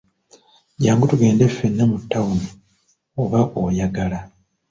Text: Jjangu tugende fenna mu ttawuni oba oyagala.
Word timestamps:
Jjangu 0.79 1.05
tugende 1.11 1.43
fenna 1.57 1.83
mu 1.91 1.97
ttawuni 2.01 2.47
oba 3.21 3.39
oyagala. 3.63 4.19